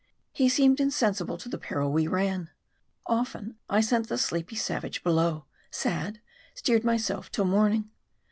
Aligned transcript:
He 0.33 0.49
seemed 0.49 0.79
insensible 0.79 1.37
to 1.37 1.47
the 1.47 1.59
peril 1.59 1.91
we 1.91 2.07
ran. 2.07 2.49
Often 3.05 3.57
I 3.69 3.81
sent 3.81 4.09
the 4.09 4.17
sleepy 4.17 4.55
savage 4.55 5.03
below, 5.03 5.45
and 5.85 6.19
steered 6.55 6.83
myself 6.83 7.31
till 7.31 7.45
morning. 7.45 7.91